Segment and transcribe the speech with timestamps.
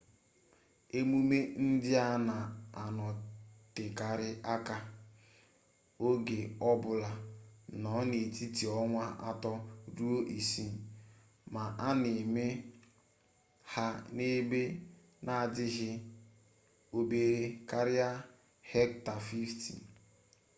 [0.99, 4.77] emume ndị a na-anọtekarị aka
[6.07, 6.39] oge
[6.69, 7.11] ọ bụla
[7.81, 9.53] nọ n'etiti ọnwa atọ
[9.97, 10.73] ruo isii
[11.53, 12.45] ma a na-eme
[13.71, 13.85] ha
[14.15, 14.61] n'ebe
[15.25, 15.89] na-adịghị
[16.97, 18.09] obere karịa
[18.71, 19.73] hekta 50